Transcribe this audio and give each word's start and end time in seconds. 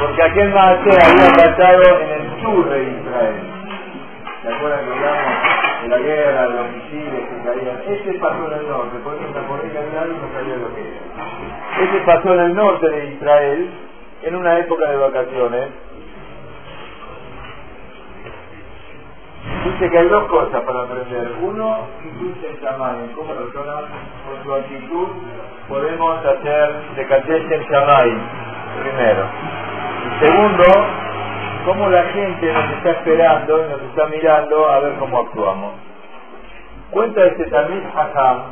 Porque 0.00 0.22
aquel 0.22 0.54
Maase 0.54 0.90
había 0.90 1.28
pasado 1.36 1.82
en 2.00 2.10
el 2.10 2.42
sur 2.42 2.70
de 2.70 2.82
Israel. 2.82 3.36
¿Se 4.42 4.48
acuerdan 4.54 4.84
que 4.86 4.92
hablamos 4.92 5.82
de 5.82 5.88
la 5.88 5.98
guerra, 5.98 6.42
de 6.42 6.54
los 6.54 6.70
misiles 6.70 7.22
que 7.28 7.36
caían? 7.44 7.76
Ese 7.86 8.18
pasó 8.18 8.46
en 8.46 8.58
el 8.58 8.68
norte, 8.68 8.96
por 9.04 9.14
eso 9.14 9.24
me 9.34 9.40
acordé 9.40 9.70
que 9.70 9.78
no 9.78 9.84
sabía 10.32 10.56
lo 10.56 10.74
que 10.74 10.80
era. 10.80 11.00
Ese 11.82 11.98
pasó 12.06 12.34
en 12.34 12.40
el 12.40 12.54
norte 12.54 12.88
de 12.88 13.04
Israel, 13.06 13.70
en 14.22 14.36
una 14.36 14.58
época 14.58 14.90
de 14.90 14.96
vacaciones, 14.96 15.68
Dice 19.66 19.90
que 19.90 19.98
hay 19.98 20.08
dos 20.08 20.28
cosas 20.28 20.62
para 20.62 20.82
aprender. 20.82 21.32
Uno, 21.42 21.88
en 22.04 22.56
Shamay, 22.62 23.12
cómo 23.16 23.34
personas 23.34 23.82
con 24.24 24.44
su 24.44 24.54
actitud 24.54 25.08
podemos 25.68 26.24
hacer 26.24 26.72
de 26.94 27.06
Kadesh 27.06 27.50
en 27.50 27.62
Shamay, 27.62 28.16
primero. 28.80 29.24
Y 30.06 30.24
segundo, 30.24 30.64
cómo 31.64 31.88
la 31.88 32.04
gente 32.04 32.52
nos 32.52 32.70
está 32.76 32.90
esperando 32.92 33.66
y 33.66 33.70
nos 33.70 33.82
está 33.82 34.06
mirando 34.06 34.68
a 34.68 34.78
ver 34.78 34.92
cómo 35.00 35.18
actuamos. 35.18 35.72
Cuenta 36.92 37.24
este 37.24 37.46
Tamil 37.46 37.82
Hakam 37.92 38.42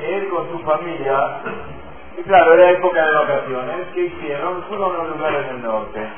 que 0.00 0.16
él 0.16 0.28
con 0.30 0.50
su 0.50 0.58
familia, 0.60 1.40
y 2.18 2.22
claro, 2.22 2.54
era 2.54 2.70
época 2.70 3.04
de 3.04 3.14
vacaciones, 3.14 3.76
¿qué 3.92 4.06
hicieron? 4.06 4.62
Fueron 4.62 4.96
a 4.96 5.00
un 5.00 5.10
lugar 5.10 5.34
en 5.34 5.56
el 5.56 5.62
norte. 5.62 6.08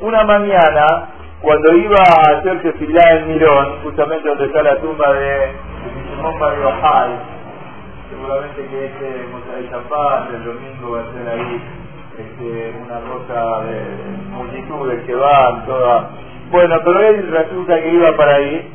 Una 0.00 0.22
mañana 0.24 1.08
cuando 1.44 1.74
iba 1.74 1.96
a 1.98 2.38
hacerse 2.38 2.72
fila 2.72 3.02
en 3.12 3.28
Mirón, 3.28 3.76
justamente 3.82 4.26
donde 4.26 4.46
está 4.46 4.62
la 4.62 4.76
tumba 4.80 5.12
de, 5.12 5.52
Simón 6.16 6.38
Barrio 6.40 6.72
seguramente 8.08 8.66
que 8.66 8.86
este 8.86 9.26
Mosai 9.30 9.68
Zapaz 9.68 10.30
el 10.32 10.44
domingo 10.44 10.92
va 10.92 11.00
a 11.00 11.12
ser 11.12 11.28
ahí 11.28 11.62
este, 12.18 12.74
una 12.80 13.00
cosa 13.00 13.64
de 13.64 13.80
multitudes 14.32 15.04
que 15.04 15.14
van, 15.14 15.66
toda. 15.66 16.10
Bueno, 16.50 16.80
pero 16.82 17.00
él 17.00 17.28
resulta 17.30 17.80
que 17.80 17.88
iba 17.90 18.16
para 18.16 18.36
ahí, 18.36 18.72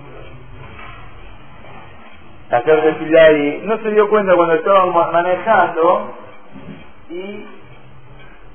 a 2.52 2.58
hacerse 2.58 2.94
fila 2.96 3.32
y 3.32 3.62
no 3.66 3.78
se 3.80 3.92
dio 3.92 4.10
cuenta 4.10 4.36
cuando 4.36 4.54
estábamos 4.56 5.12
manejando 5.12 6.14
y 7.10 7.46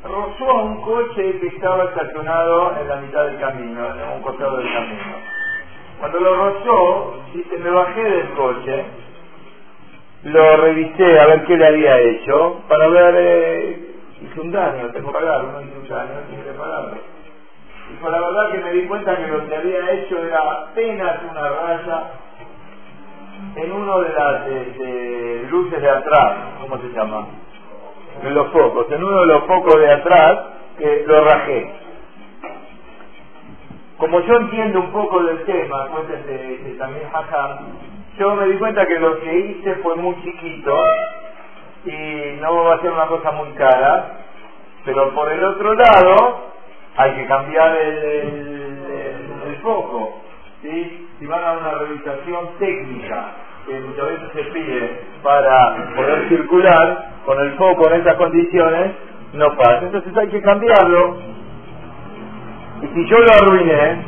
rozó 0.05 0.51
a 0.51 0.63
un 0.63 0.83
coche 0.83 1.39
que 1.41 1.47
estaba 1.47 1.85
estacionado 1.85 2.77
en 2.81 2.89
la 2.89 2.97
mitad 2.97 3.25
del 3.25 3.39
camino, 3.39 3.95
en 3.95 4.17
un 4.17 4.23
costado 4.23 4.59
del 4.59 4.73
camino. 4.73 5.03
Cuando 5.99 6.21
lo 6.21 6.37
rozó, 6.37 7.15
dice, 7.33 7.57
me 7.59 7.71
bajé 7.71 8.03
del 8.03 8.31
coche, 8.35 8.85
lo 10.25 10.57
revisé 10.59 11.21
a 11.21 11.27
ver 11.27 11.45
qué 11.45 11.57
le 11.57 11.67
había 11.67 11.99
hecho, 12.01 12.61
para 12.69 12.89
ver, 12.89 13.15
eh, 13.19 13.95
hice 14.23 14.41
un 14.41 14.53
daño, 14.53 14.91
tengo 14.91 15.09
que 15.09 15.19
pagar, 15.19 15.45
uno 15.45 15.63
hizo 15.63 15.81
un 15.81 15.89
daño, 15.89 16.21
tiene 16.29 16.45
que 16.45 16.53
pagarlo. 16.53 16.97
Y 17.93 17.97
por 17.97 18.11
la 18.11 18.21
verdad 18.21 18.53
que 18.53 18.59
me 18.59 18.73
di 18.73 18.87
cuenta 18.87 19.17
que 19.17 19.27
lo 19.27 19.47
que 19.47 19.57
había 19.57 19.93
hecho 19.93 20.19
era 20.19 20.41
apenas 20.53 21.21
una 21.31 21.49
raya 21.49 22.11
en 23.57 23.73
uno 23.73 24.01
de 24.01 24.09
las 24.11 24.47
de 24.47 25.47
luces 25.51 25.81
de 25.81 25.91
atrás, 25.91 26.37
¿cómo 26.61 26.79
se 26.79 26.89
llama? 26.89 27.27
Los 28.23 28.53
focos, 28.53 28.91
en 28.91 29.05
uno 29.05 29.21
de 29.21 29.27
los 29.27 29.45
focos 29.45 29.81
de 29.81 29.93
atrás, 29.93 30.39
que 30.79 31.05
lo 31.07 31.25
rajé. 31.25 31.73
Como 33.99 34.21
yo 34.21 34.35
entiendo 34.37 34.81
un 34.81 34.93
poco 34.93 35.23
del 35.23 35.45
tema, 35.45 35.89
cuéntese 35.89 36.75
también 36.79 37.09
Hakam, 37.13 37.59
yo 38.19 38.35
me 38.37 38.47
di 38.47 38.59
cuenta 38.59 38.87
que 38.87 38.99
lo 38.99 39.19
que 39.21 39.39
hice 39.39 39.75
fue 39.77 39.97
muy 39.97 40.15
chiquito 40.23 40.77
y 41.85 42.41
no 42.41 42.65
va 42.65 42.75
a 42.75 42.81
ser 42.81 42.93
una 42.93 43.07
cosa 43.07 43.33
muy 43.33 43.51
cara, 43.51 44.19
pero 44.85 45.15
por 45.15 45.31
el 45.31 45.43
otro 45.45 45.75
lado 45.75 46.51
hay 46.97 47.13
que 47.13 47.27
cambiar 47.27 47.77
el, 47.77 49.59
foco. 49.63 50.21
¿sí? 50.61 51.09
Si 51.19 51.27
van 51.27 51.43
a 51.43 51.53
una 51.53 51.71
revisación 51.71 52.51
técnica, 52.59 53.33
que 53.67 53.81
muchas 53.81 54.07
veces 54.09 54.29
se 54.35 54.43
pide 54.53 55.01
para 55.23 55.95
poder 55.97 56.29
circular, 56.29 57.14
con 57.25 57.41
el 57.41 57.57
foco 57.57 57.91
en 57.91 58.01
esas 58.01 58.15
condiciones, 58.17 58.93
no 59.33 59.47
pasa. 59.57 59.81
Entonces 59.83 60.17
hay 60.17 60.29
que 60.29 60.43
cambiarlo. 60.43 61.17
Y 62.83 62.87
si 62.89 63.07
yo 63.07 63.17
lo 63.19 63.33
arruiné, 63.33 64.05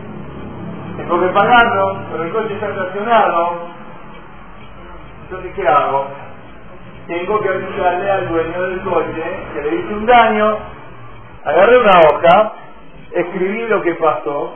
tengo 0.96 1.20
que 1.20 1.28
pagarlo, 1.28 1.98
pero 2.10 2.22
el 2.24 2.32
coche 2.32 2.54
está 2.54 2.68
estacionado. 2.68 3.68
Entonces, 5.24 5.52
¿qué 5.54 5.66
hago? 5.66 6.06
Tengo 7.06 7.40
que 7.40 7.48
avisarle 7.48 8.10
al 8.10 8.28
dueño 8.28 8.62
del 8.62 8.80
coche 8.82 9.24
que 9.54 9.62
le 9.62 9.76
hice 9.76 9.94
un 9.94 10.06
daño, 10.06 10.58
agarré 11.44 11.78
una 11.78 12.00
hoja, 12.00 12.52
escribí 13.12 13.66
lo 13.68 13.82
que 13.82 13.94
pasó 13.94 14.54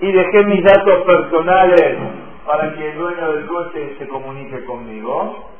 y 0.00 0.12
dejé 0.12 0.44
mis 0.44 0.62
datos 0.62 1.02
personales 1.04 1.96
para 2.48 2.74
que 2.74 2.88
el 2.92 2.96
dueño 2.96 3.32
del 3.32 3.46
coche 3.46 3.96
se 3.98 4.08
comunique 4.08 4.64
conmigo. 4.64 5.50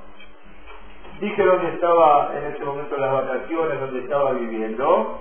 Dije 1.21 1.44
dónde 1.44 1.75
estaba 1.75 2.31
en 2.34 2.54
ese 2.54 2.65
momento 2.65 2.97
las 2.97 3.12
vacaciones, 3.12 3.78
dónde 3.78 4.00
estaba 4.00 4.32
viviendo. 4.32 5.21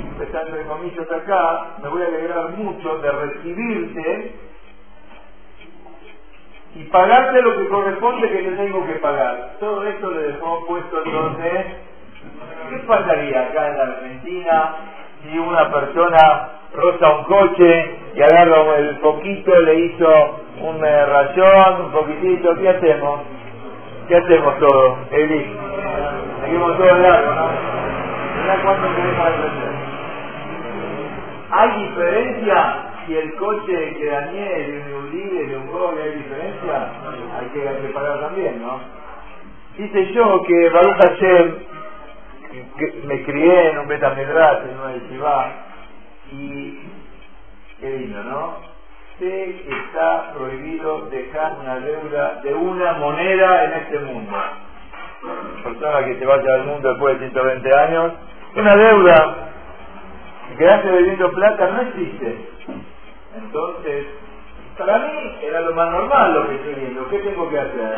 Empezando 0.00 0.56
de 0.56 0.64
comillas 0.64 1.12
acá, 1.12 1.76
me 1.80 1.88
voy 1.90 2.02
a 2.02 2.06
alegrar 2.06 2.50
mucho 2.56 2.98
de 2.98 3.12
recibirte 3.12 4.34
y 6.74 6.82
pagarte 6.84 7.40
lo 7.40 7.56
que 7.56 7.68
corresponde 7.68 8.28
que 8.28 8.42
le 8.42 8.56
tengo 8.56 8.84
que 8.84 8.94
pagar. 8.94 9.58
Todo 9.60 9.86
esto 9.86 10.10
le 10.10 10.22
dejó 10.22 10.66
puesto 10.66 11.04
entonces. 11.04 11.66
¿Qué 12.68 12.78
pasaría 12.78 13.42
acá 13.42 13.68
en 13.68 13.76
la 13.76 13.84
Argentina 13.84 14.74
si 15.22 15.38
una 15.38 15.70
persona 15.70 16.50
roza 16.76 17.10
un 17.10 17.24
coche 17.24 17.90
y 18.14 18.22
agarra 18.22 18.76
el 18.78 18.96
poquito, 18.98 19.60
le 19.60 19.74
hizo 19.74 20.40
un 20.60 20.84
eh, 20.84 21.06
rayón, 21.06 21.86
un 21.86 21.92
poquitito, 21.92 22.54
¿qué 22.56 22.68
hacemos? 22.68 23.20
¿Qué 24.08 24.16
hacemos 24.16 24.58
todo? 24.58 24.98
Eli. 25.10 25.56
Seguimos 26.42 26.76
todo 26.78 26.98
largo, 26.98 27.34
¿no? 27.34 27.76
¿Hay 31.50 31.70
diferencia 31.82 32.76
si 33.06 33.16
el 33.16 33.34
coche 33.36 33.94
que 33.98 34.06
dañé 34.06 34.82
de 34.84 34.94
un 34.94 35.10
líder, 35.10 35.48
de 35.48 35.56
un 35.56 35.66
Gobi, 35.66 36.00
hay 36.00 36.10
diferencia? 36.12 36.88
Hay 37.38 37.46
que, 37.48 37.88
pagar 37.92 38.20
también, 38.20 38.62
¿no? 38.62 38.78
Dice 39.76 40.12
yo 40.12 40.42
que 40.42 40.70
Baruch 40.70 40.96
Hashem, 40.96 41.54
que 42.78 43.02
me 43.06 43.22
crié 43.24 43.70
en 43.70 43.78
un 43.78 43.88
Betamedrat, 43.88 44.64
en 44.64 44.78
una 44.78 44.92
yeshiva, 44.94 45.52
y 46.32 46.80
qué 47.80 47.90
lindo, 47.90 48.22
¿no? 48.24 48.76
sé 49.18 49.62
que 49.64 49.76
está 49.86 50.34
prohibido 50.34 51.06
dejar 51.10 51.56
una 51.60 51.80
deuda 51.80 52.40
de 52.42 52.54
una 52.54 52.92
moneda 52.94 53.64
en 53.64 53.72
este 53.72 53.98
mundo. 54.00 54.32
Persona 55.64 56.04
que 56.04 56.18
se 56.18 56.26
vaya 56.26 56.54
al 56.54 56.64
mundo 56.64 56.90
después 56.90 57.18
de 57.18 57.30
120 57.30 57.78
años, 57.78 58.12
una 58.56 58.76
deuda, 58.76 59.36
quedaste 60.58 60.88
debiendo 60.88 61.30
plata, 61.32 61.70
no 61.70 61.80
existe. 61.82 62.48
Entonces, 63.36 64.06
para 64.76 64.98
mí 64.98 65.38
era 65.42 65.60
lo 65.62 65.74
más 65.74 65.90
normal 65.90 66.34
lo 66.34 66.48
que 66.48 66.54
estoy 66.56 66.74
viendo. 66.74 67.08
¿Qué 67.08 67.18
tengo 67.20 67.48
que 67.48 67.58
hacer? 67.58 67.94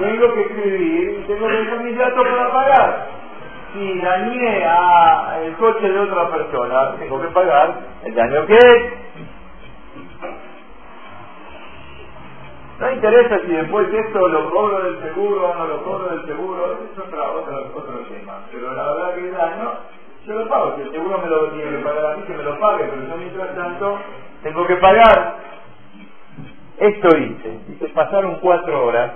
Tengo 0.00 0.34
que 0.34 0.40
escribir 0.42 1.20
y 1.20 1.26
tengo 1.26 1.46
que 1.46 1.54
dejar 1.54 1.80
mis 1.80 1.96
datos 1.96 2.26
para 2.26 2.52
pagar. 2.52 3.21
Si 3.72 4.00
dañé 4.00 4.64
a 4.66 5.40
el 5.42 5.56
coche 5.56 5.88
de 5.88 5.98
otra 5.98 6.28
persona, 6.30 6.96
tengo 6.98 7.20
que 7.20 7.28
pagar 7.28 7.74
el 8.04 8.14
daño 8.14 8.46
que 8.46 8.56
es 8.56 9.02
No 12.82 12.90
interesa 12.90 13.38
si 13.46 13.52
después 13.52 13.94
esto 13.94 14.26
lo 14.26 14.50
cobro 14.50 14.82
del 14.82 15.00
seguro 15.02 15.50
o 15.50 15.54
no 15.54 15.66
lo 15.68 15.84
cobro 15.84 16.16
del 16.16 16.26
seguro, 16.26 16.78
es 16.82 16.98
otro, 16.98 17.34
otro, 17.38 17.70
otro 17.76 17.98
tema. 18.08 18.40
Pero 18.50 18.74
la 18.74 18.92
verdad 18.92 19.14
que 19.14 19.20
el 19.20 19.32
daño, 19.32 19.72
yo 20.26 20.34
lo 20.34 20.48
pago. 20.48 20.74
Si 20.74 20.82
el 20.82 20.90
seguro 20.90 21.18
me 21.18 21.28
lo 21.28 21.50
tiene 21.50 21.70
que 21.76 21.84
pagar 21.84 22.04
a 22.04 22.16
mí, 22.16 22.22
que 22.24 22.32
me 22.32 22.42
lo 22.42 22.58
pague, 22.58 22.84
pero 22.86 23.06
yo 23.06 23.16
mientras 23.18 23.54
tanto 23.54 23.98
tengo 24.42 24.66
que 24.66 24.76
pagar. 24.76 25.36
Esto 26.78 27.18
hice. 27.18 27.60
Hice 27.68 27.88
pasaron 27.90 28.40
cuatro 28.40 28.86
horas. 28.86 29.12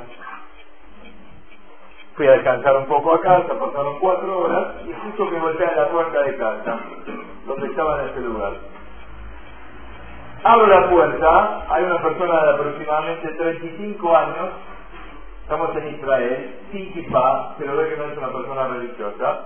Fui 2.17 2.27
a 2.27 2.33
descansar 2.33 2.77
un 2.77 2.87
poco 2.87 3.15
a 3.15 3.21
casa, 3.21 3.59
pasaron 3.59 3.99
cuatro 3.99 4.39
horas 4.39 4.67
y 4.87 4.93
justo 4.93 5.29
que 5.29 5.39
volteé 5.39 5.67
a 5.67 5.77
la 5.77 5.89
puerta 5.89 6.23
de 6.23 6.37
casa, 6.37 6.79
donde 7.47 7.67
estaba 7.67 8.03
en 8.03 8.09
ese 8.09 8.21
lugar. 8.21 8.53
Abro 10.43 10.67
la 10.67 10.89
puerta, 10.89 11.67
hay 11.69 11.85
una 11.85 12.01
persona 12.01 12.43
de 12.45 12.51
aproximadamente 12.51 13.29
35 13.29 14.17
años, 14.17 14.49
estamos 15.43 15.77
en 15.77 15.95
Israel, 15.95 16.61
sin 16.73 16.93
kippah, 16.95 17.55
pero 17.59 17.77
ve 17.77 17.91
que 17.91 17.97
no 17.97 18.05
es 18.05 18.17
una 18.17 18.29
persona 18.29 18.69
religiosa, 18.69 19.41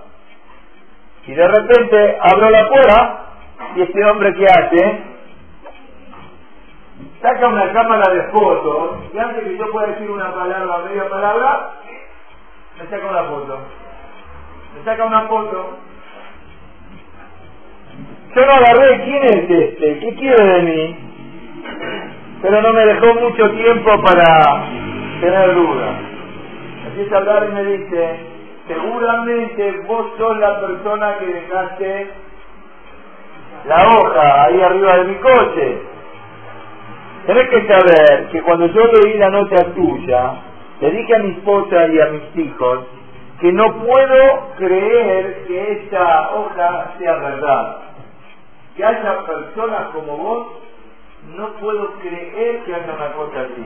y 1.25 1.33
de 1.33 1.47
repente 1.47 2.19
abro 2.21 2.49
la 2.49 2.67
puerta 2.69 3.25
y 3.75 3.81
este 3.81 4.05
hombre 4.05 4.33
que 4.33 4.45
hace 4.45 5.03
saca 7.21 7.47
una 7.47 7.71
cámara 7.71 8.13
de 8.13 8.23
fotos 8.31 8.97
y 9.13 9.17
antes 9.17 9.43
que 9.43 9.57
yo 9.57 9.71
pueda 9.71 9.87
decir 9.87 10.09
una 10.09 10.33
palabra 10.33 10.77
media 10.79 11.07
palabra, 11.09 11.73
me 12.81 12.89
saca 12.89 13.07
una 13.07 13.23
foto. 13.23 13.59
Me 14.75 14.83
saca 14.83 15.05
una 15.05 15.21
foto. 15.27 15.69
Yo 18.35 18.45
no 18.45 18.51
agarré 18.53 19.03
quién 19.03 19.23
es 19.23 19.49
este, 19.49 19.99
qué 19.99 20.15
quiere 20.15 20.43
de 20.43 20.61
mí, 20.63 20.97
pero 22.41 22.61
no 22.61 22.73
me 22.73 22.85
dejó 22.85 23.13
mucho 23.19 23.51
tiempo 23.51 24.01
para 24.01 24.63
tener 25.19 25.53
dudas. 25.53 25.95
Empieza 26.87 27.15
a 27.15 27.17
hablar 27.19 27.47
y 27.49 27.53
me 27.53 27.63
dice, 27.65 28.15
seguramente 28.67 29.71
vos 29.85 30.07
sos 30.17 30.37
la 30.37 30.61
persona 30.61 31.17
que 31.19 31.25
dejaste 31.25 32.07
la 33.67 33.89
hoja 33.89 34.43
ahí 34.45 34.61
arriba 34.61 34.97
de 34.97 35.03
mi 35.03 35.15
coche. 35.15 35.77
Tenés 37.27 37.49
que 37.49 37.67
saber 37.67 38.29
que 38.31 38.41
cuando 38.41 38.65
yo 38.67 38.81
leí 38.93 39.17
la 39.17 39.29
nota 39.29 39.65
tuya, 39.75 40.50
le 40.81 40.91
dije 40.91 41.15
a 41.15 41.19
mi 41.19 41.31
esposa 41.31 41.87
y 41.87 41.99
a 41.99 42.05
mis 42.07 42.35
hijos 42.37 42.79
que 43.39 43.51
no 43.51 43.65
puedo 43.85 44.53
creer 44.57 45.45
que 45.47 45.71
esta 45.73 46.31
hoja 46.31 46.93
sea 46.99 47.13
verdad. 47.17 47.77
Que 48.75 48.85
haya 48.85 49.25
personas 49.25 49.87
como 49.93 50.17
vos, 50.17 50.47
no 51.35 51.49
puedo 51.53 51.93
creer 52.01 52.63
que 52.63 52.75
haya 52.75 52.93
una 52.93 53.11
cosa 53.13 53.41
así. 53.41 53.65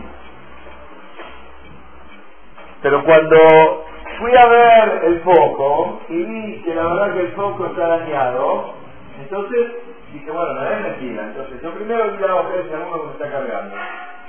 Pero 2.81 3.03
cuando 3.03 3.85
fui 4.19 4.31
a 4.35 4.47
ver 4.47 5.01
el 5.05 5.19
foco 5.21 6.01
y 6.09 6.23
vi 6.23 6.61
que 6.63 6.75
la 6.75 6.83
verdad 6.83 7.13
que 7.13 7.21
el 7.21 7.31
foco 7.31 7.65
está 7.67 7.87
dañado, 7.87 8.73
entonces 9.21 9.71
dije, 10.13 10.31
bueno, 10.31 10.53
no 10.53 10.69
es 10.69 10.81
mentira. 10.81 11.23
Entonces 11.23 11.61
yo 11.61 11.71
primero 11.71 12.11
vi 12.11 12.17
la 12.17 12.35
hoja 12.35 12.49
y 12.65 12.69
segundo 12.69 13.03
me 13.05 13.11
está 13.11 13.31
cargando. 13.31 13.75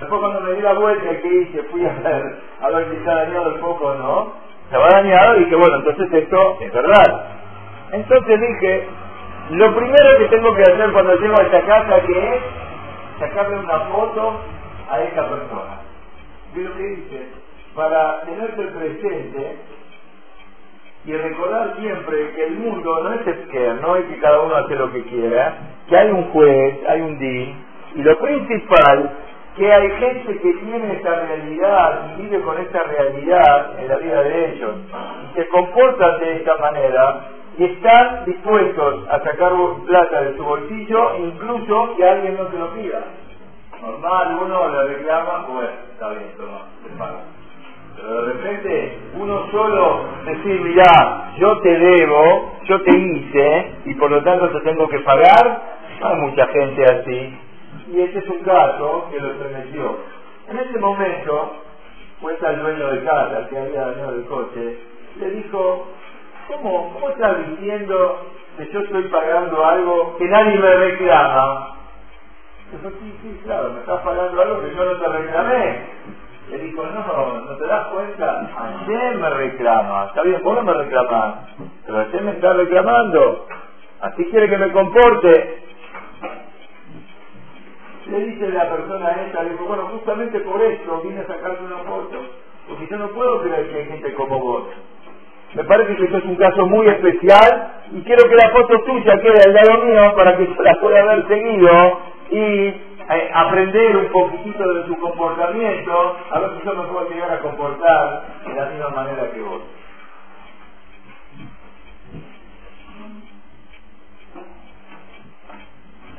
Después 0.00 0.20
cuando 0.20 0.40
me 0.42 0.52
di 0.52 0.60
la 0.60 0.74
vuelta 0.74 1.20
que 1.20 1.28
hice, 1.28 1.62
fui 1.64 1.86
a 1.86 1.92
ver, 1.92 2.36
a 2.60 2.68
ver 2.68 2.90
si 2.90 2.96
está 2.96 3.14
dañado 3.14 3.54
el 3.54 3.60
foco 3.60 3.86
o 3.86 3.94
no, 3.94 4.32
estaba 4.64 4.88
dañado 4.90 5.36
y 5.36 5.44
dije, 5.44 5.56
bueno, 5.56 5.76
entonces 5.76 6.12
esto 6.12 6.58
es 6.60 6.72
verdad. 6.72 7.24
Entonces 7.92 8.40
dije, 8.40 8.88
lo 9.50 9.74
primero 9.74 10.18
que 10.18 10.28
tengo 10.28 10.54
que 10.54 10.62
hacer 10.62 10.92
cuando 10.92 11.16
llego 11.16 11.34
a 11.38 11.44
esta 11.44 11.60
casa 11.62 12.00
que 12.02 12.34
es 12.34 12.42
sacarle 13.18 13.58
una 13.58 13.80
foto 13.80 14.40
a 14.90 15.00
esta 15.00 15.28
persona. 15.28 15.80
Y 16.54 16.58
que 16.58 16.92
hice, 16.92 17.28
para 17.74 18.20
tenerte 18.22 18.62
presente 18.64 19.56
y 21.06 21.12
recordar 21.12 21.76
siempre 21.78 22.32
que 22.32 22.46
el 22.46 22.54
mundo 22.54 23.02
no 23.04 23.14
es 23.14 23.20
que 23.22 23.74
no 23.80 23.96
es 23.96 24.04
que 24.06 24.18
cada 24.18 24.40
uno 24.40 24.56
hace 24.56 24.74
lo 24.74 24.92
que 24.92 25.02
quiera, 25.04 25.56
que 25.88 25.96
hay 25.96 26.10
un 26.10 26.24
juez, 26.30 26.80
hay 26.88 27.00
un 27.00 27.18
DIN, 27.18 27.64
y 27.94 28.02
lo 28.02 28.18
principal, 28.18 29.10
que 29.56 29.72
hay 29.72 29.90
gente 29.90 30.38
que 30.38 30.52
tiene 30.52 30.92
esta 30.92 31.14
realidad 31.14 32.14
y 32.18 32.22
vive 32.22 32.42
con 32.42 32.58
esta 32.58 32.82
realidad 32.82 33.80
en 33.80 33.88
la 33.88 33.96
vida 33.96 34.22
de 34.22 34.52
ellos, 34.52 34.74
y 35.24 35.34
se 35.34 35.48
comportan 35.48 36.20
de 36.20 36.36
esta 36.36 36.56
manera, 36.58 37.20
y 37.58 37.64
están 37.64 38.26
dispuestos 38.26 39.08
a 39.08 39.18
sacar 39.20 39.52
plata 39.86 40.20
de 40.22 40.36
su 40.36 40.44
bolsillo, 40.44 41.16
incluso 41.16 41.96
que 41.96 42.06
alguien 42.06 42.36
no 42.36 42.50
se 42.50 42.58
lo 42.58 42.74
pida. 42.74 43.00
Normal, 43.80 44.38
uno 44.42 44.68
le 44.68 44.94
reclama, 44.94 45.46
bueno, 45.48 45.70
está 45.92 46.10
bien, 46.10 46.32
toma, 46.36 46.66
se 46.82 46.98
paga. 46.98 47.20
Pero 47.96 48.22
de 48.22 48.32
repente 48.32 48.98
uno 49.18 49.50
solo 49.50 50.04
decir, 50.26 50.60
mirá, 50.60 51.32
yo 51.38 51.58
te 51.60 51.78
debo, 51.78 52.52
yo 52.64 52.82
te 52.82 52.98
hice 52.98 53.72
y 53.86 53.94
por 53.94 54.10
lo 54.10 54.22
tanto 54.22 54.50
te 54.50 54.60
tengo 54.60 54.86
que 54.88 54.98
pagar, 55.00 55.62
hay 56.02 56.16
mucha 56.16 56.46
gente 56.48 56.84
así. 56.84 57.38
Y 57.88 58.00
este 58.00 58.18
es 58.18 58.28
un 58.28 58.40
caso 58.40 59.08
que 59.10 59.20
lo 59.20 59.32
estremeció. 59.32 59.96
En 60.48 60.58
ese 60.58 60.78
momento, 60.78 61.56
pues 62.20 62.42
al 62.42 62.60
dueño 62.60 62.88
de 62.88 63.04
casa 63.04 63.48
que 63.48 63.58
había 63.58 63.86
dañado 63.86 64.14
el 64.16 64.24
coche, 64.26 64.78
le 65.20 65.30
dijo, 65.30 65.86
¿cómo, 66.48 66.92
¿cómo 66.92 67.10
estás 67.10 67.46
diciendo 67.48 68.20
que 68.56 68.66
yo 68.72 68.80
estoy 68.80 69.04
pagando 69.04 69.64
algo 69.64 70.16
que 70.16 70.24
nadie 70.26 70.58
me 70.58 70.74
reclama? 70.74 71.76
Dijo, 72.72 72.90
sí, 73.00 73.18
sí, 73.22 73.40
claro, 73.44 73.70
me 73.72 73.80
estás 73.80 74.00
pagando 74.00 74.42
algo 74.42 74.60
que 74.60 74.74
yo 74.74 74.84
no 74.84 74.98
te 74.98 75.08
reclamé. 75.08 75.86
Le 76.50 76.58
dijo, 76.58 76.84
no, 76.84 77.40
no 77.40 77.56
te 77.56 77.66
das 77.66 77.86
cuenta, 77.88 78.40
ayer 78.84 79.16
me 79.16 79.30
reclama, 79.30 80.06
está 80.06 80.22
bien, 80.22 80.40
vos 80.44 80.54
no 80.54 80.62
me 80.62 80.74
reclamás, 80.74 81.34
pero 81.84 81.98
ayer 82.00 82.22
me 82.22 82.30
está 82.32 82.52
reclamando, 82.52 83.46
así 84.00 84.24
quiere 84.26 84.48
que 84.48 84.58
me 84.58 84.72
comporte. 84.72 85.65
Le 88.08 88.20
dice 88.20 88.48
la 88.50 88.70
persona 88.70 89.08
a 89.08 89.26
esta, 89.26 89.42
dijo, 89.44 89.64
bueno, 89.64 89.88
justamente 89.88 90.38
por 90.40 90.62
esto 90.62 91.00
vine 91.02 91.20
a 91.20 91.26
sacarte 91.26 91.64
una 91.64 91.78
foto, 91.78 92.18
porque 92.68 92.86
yo 92.88 92.98
no 92.98 93.08
puedo 93.08 93.42
creer 93.42 93.68
que 93.68 93.76
hay 93.76 93.84
gente 93.86 94.14
como 94.14 94.38
vos. 94.38 94.64
Me 95.54 95.64
parece 95.64 95.96
que 95.96 96.04
esto 96.04 96.18
es 96.18 96.24
un 96.24 96.36
caso 96.36 96.66
muy 96.66 96.86
especial 96.86 97.72
y 97.92 98.02
quiero 98.02 98.28
que 98.28 98.36
la 98.36 98.50
foto 98.50 98.78
tuya 98.84 99.18
quede 99.20 99.40
al 99.46 99.54
lado 99.54 99.84
mío 99.84 100.14
para 100.14 100.36
que 100.36 100.46
yo 100.46 100.62
la 100.62 100.74
pueda 100.80 101.00
haber 101.00 101.26
seguido 101.26 102.00
y 102.30 102.74
eh, 103.08 103.30
aprender 103.32 103.96
un 103.96 104.08
poquitito 104.08 104.74
de 104.74 104.86
su 104.86 104.98
comportamiento, 104.98 106.16
a 106.30 106.40
ver 106.40 106.50
si 106.58 106.66
yo 106.66 106.74
me 106.74 106.88
puedo 106.88 107.08
llegar 107.08 107.30
a 107.30 107.38
comportar 107.38 108.24
de 108.46 108.54
la 108.54 108.66
misma 108.66 108.88
manera 108.90 109.30
que 109.30 109.40
vos. 109.40 109.62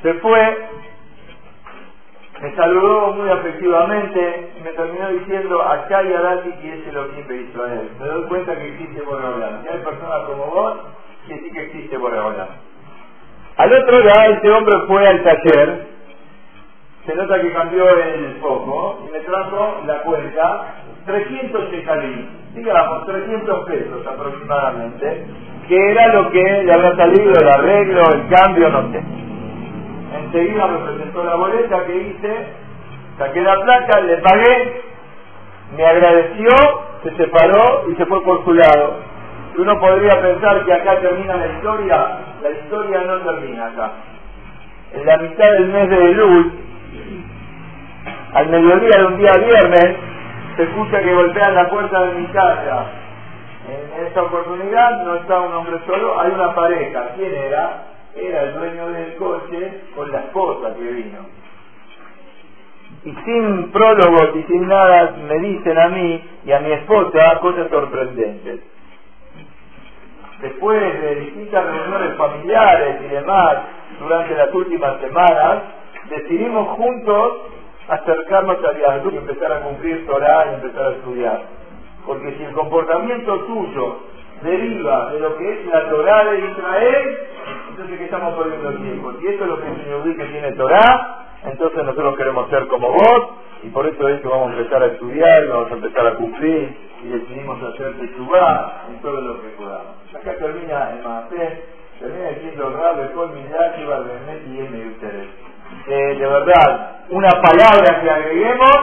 Se 0.02 0.14
fue, 0.14 0.68
me 2.40 2.54
saludó 2.54 3.14
muy 3.14 3.28
afectivamente 3.30 4.50
y 4.58 4.62
me 4.62 4.70
terminó 4.70 5.08
diciendo, 5.10 5.60
acá 5.60 5.98
hay 5.98 6.12
Adati 6.12 6.50
que 6.62 6.74
es 6.74 7.26
que 7.26 7.36
hizo 7.36 7.64
a 7.64 7.72
él. 7.72 7.90
Me 7.98 8.06
doy 8.06 8.22
cuenta 8.28 8.56
que 8.56 8.68
existe 8.68 9.02
Boreolán. 9.02 9.62
Si 9.62 9.68
hay 9.68 9.82
personas 9.82 10.20
como 10.26 10.46
vos, 10.46 10.74
que 11.26 11.38
sí 11.38 11.50
que 11.50 11.62
existe 11.62 11.96
Boreolán. 11.96 12.48
Al 13.56 13.72
otro 13.72 14.02
día, 14.02 14.26
este 14.28 14.50
hombre 14.50 14.74
fue 14.86 15.08
al 15.08 15.22
taller, 15.24 15.86
se 17.06 17.14
nota 17.14 17.40
que 17.40 17.52
cambió 17.52 17.88
el 17.88 18.36
foco 18.40 19.00
y 19.08 19.12
me 19.12 19.20
trajo 19.20 19.82
la 19.86 20.02
cuenta 20.02 20.74
300 21.06 21.70
shekalí, 21.72 22.28
digamos 22.54 23.06
300 23.06 23.66
pesos 23.66 24.06
aproximadamente, 24.06 25.26
que 25.66 25.90
era 25.90 26.14
lo 26.14 26.30
que 26.30 26.42
le 26.42 26.72
habrá 26.72 26.94
salido 26.96 27.32
el 27.32 27.48
arreglo, 27.48 28.02
el 28.14 28.28
cambio, 28.28 28.68
no 28.70 28.92
sé. 28.92 29.17
Enseguida 30.28 30.66
me 30.66 30.78
presentó 30.80 31.24
la 31.24 31.36
boleta 31.36 31.86
que 31.86 31.96
hice, 31.96 32.46
saqué 33.16 33.40
la 33.40 33.54
placa, 33.60 34.00
le 34.00 34.18
pagué, 34.18 34.82
me 35.74 35.86
agradeció, 35.86 36.50
se 37.02 37.16
separó 37.16 37.84
y 37.90 37.94
se 37.94 38.04
fue 38.04 38.22
por 38.22 38.44
su 38.44 38.52
lado. 38.52 38.96
Uno 39.56 39.80
podría 39.80 40.20
pensar 40.20 40.64
que 40.66 40.72
acá 40.74 41.00
termina 41.00 41.36
la 41.36 41.46
historia, 41.46 42.18
la 42.42 42.50
historia 42.50 43.00
no 43.00 43.16
termina 43.20 43.66
acá. 43.68 43.92
En 44.92 45.06
la 45.06 45.16
mitad 45.16 45.52
del 45.52 45.68
mes 45.68 45.88
de 45.88 46.10
Elul, 46.10 46.52
al 48.34 48.48
mediodía 48.50 48.98
de 48.98 49.04
un 49.06 49.16
día 49.16 49.32
viernes, 49.32 49.96
se 50.56 50.62
escucha 50.64 51.00
que 51.00 51.14
golpean 51.14 51.54
la 51.54 51.68
puerta 51.70 52.02
de 52.02 52.14
mi 52.20 52.26
casa. 52.26 52.86
En 53.66 54.06
esta 54.06 54.22
oportunidad 54.22 55.04
no 55.04 55.14
está 55.16 55.40
un 55.40 55.54
hombre 55.54 55.78
solo, 55.86 56.20
hay 56.20 56.32
una 56.32 56.54
pareja. 56.54 57.12
¿Quién 57.16 57.34
era? 57.34 57.84
Era 58.14 58.42
el 58.42 58.54
dueño 58.54 58.88
del 58.88 59.14
coche 59.16 59.82
con 59.94 60.10
la 60.10 60.27
Y 63.04 63.14
sin 63.24 63.70
prólogos 63.70 64.36
y 64.36 64.42
sin 64.44 64.66
nada 64.68 65.14
me 65.26 65.38
dicen 65.38 65.78
a 65.78 65.88
mí 65.88 66.24
y 66.44 66.52
a 66.52 66.60
mi 66.60 66.72
esposa 66.72 67.38
cosas 67.40 67.70
sorprendentes. 67.70 68.60
Después 70.42 71.02
de 71.02 71.14
distintas 71.16 71.64
reuniones 71.64 72.16
familiares 72.16 72.96
y 73.04 73.08
demás 73.08 73.56
durante 73.98 74.34
las 74.34 74.54
últimas 74.54 75.00
semanas, 75.00 75.62
decidimos 76.08 76.68
juntos 76.76 77.32
acercarnos 77.88 78.58
a 78.64 78.72
Dios 78.72 79.12
y 79.12 79.16
empezar 79.16 79.52
a 79.52 79.60
cumplir 79.62 80.06
Torah 80.06 80.46
y 80.50 80.54
empezar 80.54 80.86
a 80.86 80.90
estudiar. 80.90 81.42
Porque 82.06 82.36
si 82.36 82.44
el 82.44 82.52
comportamiento 82.52 83.38
tuyo 83.40 83.96
deriva 84.42 85.12
de 85.12 85.20
lo 85.20 85.36
que 85.36 85.52
es 85.52 85.66
la 85.66 85.88
Torah 85.88 86.24
de 86.24 86.38
Israel, 86.38 87.18
entonces 87.70 87.98
que 87.98 88.04
estamos 88.04 88.34
perdiendo 88.34 88.72
tiempo. 88.74 89.12
Si 89.20 89.26
esto 89.26 89.44
es 89.44 89.50
lo 89.50 89.60
que 89.60 89.66
el 89.68 90.16
que 90.16 90.24
tiene 90.26 90.52
Torah, 90.52 91.26
entonces 91.44 91.84
nosotros 91.84 92.16
queremos 92.16 92.48
ser 92.50 92.66
como 92.66 92.90
vos, 92.90 93.28
y 93.62 93.68
por 93.70 93.86
eso 93.86 94.08
es 94.08 94.20
que 94.20 94.28
vamos 94.28 94.50
a 94.50 94.56
empezar 94.56 94.82
a 94.82 94.86
estudiar, 94.86 95.46
vamos 95.48 95.70
a 95.70 95.74
empezar 95.74 96.06
a 96.06 96.14
cumplir, 96.14 96.76
y 97.02 97.08
decidimos 97.08 97.62
hacer 97.62 97.98
Teshuvah 97.98 98.84
en 98.88 99.00
todo 99.00 99.20
lo 99.20 99.42
que 99.42 99.48
podamos. 99.50 99.96
Acá 100.14 100.36
termina 100.36 100.92
el 100.92 101.02
Maasé, 101.04 101.64
termina 101.98 102.28
diciendo 102.30 102.70
Rabbe, 102.70 103.12
Kol 103.12 103.30
Midat, 103.32 103.78
Ibar 103.78 104.04
Benet 104.04 104.46
y 104.48 104.58
M. 104.58 104.96
Eh, 105.86 106.14
de 106.18 106.26
verdad, 106.26 106.96
una 107.10 107.28
palabra 107.28 108.00
que 108.00 108.10
agreguemos 108.10 108.76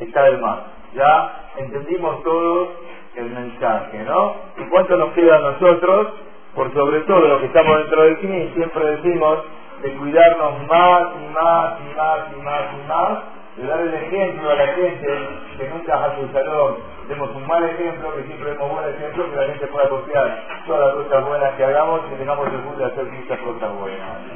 está 0.00 0.24
del 0.24 0.40
más. 0.40 0.58
Ya 0.94 1.50
entendimos 1.58 2.22
todos 2.22 2.68
el 3.16 3.30
mensaje, 3.30 4.02
¿no? 4.04 4.34
¿Y 4.56 4.68
cuánto 4.68 4.96
nos 4.96 5.12
queda 5.12 5.36
a 5.36 5.40
nosotros? 5.40 6.08
Por 6.54 6.72
sobre 6.72 7.00
todo 7.00 7.20
lo 7.20 7.40
que 7.40 7.46
estamos 7.46 7.78
dentro 7.78 8.02
del 8.02 8.18
CNI, 8.18 8.52
siempre 8.54 8.96
decimos, 8.96 9.38
de 9.82 9.92
cuidarnos 9.92 10.66
más 10.66 11.02
y 11.20 11.34
más 11.34 11.72
y 11.80 11.94
más 11.94 12.18
y 12.32 12.42
más 12.42 12.62
y 12.72 12.88
más, 12.88 13.18
de 13.56 13.66
dar 13.66 13.80
el 13.80 13.94
ejemplo 13.94 14.50
a 14.50 14.54
la 14.54 14.66
gente 14.68 15.28
que 15.58 15.68
nunca 15.68 16.04
a 16.04 16.16
su 16.16 16.32
salón 16.32 16.96
demos 17.08 17.30
un 17.34 17.46
mal 17.46 17.64
ejemplo, 17.64 18.14
que 18.14 18.22
siempre 18.24 18.50
demos 18.50 18.70
buen 18.72 18.94
ejemplo, 18.94 19.30
que 19.30 19.36
la 19.36 19.46
gente 19.46 19.66
pueda 19.68 19.88
copiar 19.88 20.44
todas 20.66 20.80
las 20.80 21.04
cosas 21.04 21.26
buenas 21.26 21.54
que 21.54 21.64
hagamos 21.64 22.00
y 22.12 22.16
tengamos 22.16 22.48
el 22.48 22.62
gusto 22.62 22.78
de 22.78 22.84
hacer 22.86 23.04
muchas 23.04 23.38
cosas 23.40 23.72
buenas. 23.78 24.35